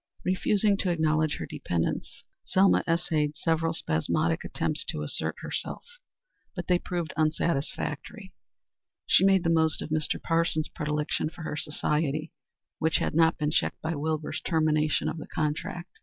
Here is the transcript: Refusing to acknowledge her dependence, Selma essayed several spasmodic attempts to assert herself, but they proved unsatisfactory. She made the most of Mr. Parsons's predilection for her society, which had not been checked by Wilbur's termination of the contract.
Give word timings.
Refusing 0.25 0.77
to 0.77 0.89
acknowledge 0.89 1.35
her 1.37 1.45
dependence, 1.45 2.23
Selma 2.43 2.83
essayed 2.87 3.37
several 3.37 3.71
spasmodic 3.71 4.43
attempts 4.43 4.83
to 4.85 5.03
assert 5.03 5.35
herself, 5.41 5.85
but 6.55 6.65
they 6.65 6.79
proved 6.79 7.13
unsatisfactory. 7.15 8.33
She 9.05 9.23
made 9.23 9.43
the 9.43 9.51
most 9.51 9.79
of 9.79 9.89
Mr. 9.91 10.19
Parsons's 10.19 10.69
predilection 10.73 11.29
for 11.29 11.43
her 11.43 11.55
society, 11.55 12.33
which 12.79 12.97
had 12.97 13.13
not 13.13 13.37
been 13.37 13.51
checked 13.51 13.79
by 13.83 13.93
Wilbur's 13.93 14.41
termination 14.41 15.07
of 15.07 15.17
the 15.19 15.27
contract. 15.27 15.99